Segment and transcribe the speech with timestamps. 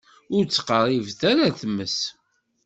[0.35, 1.97] Ur ttqeṛṛibet ara ar tmes.